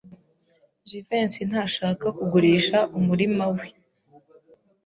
[0.89, 3.65] Jivency ntashaka kugurisha umurima we.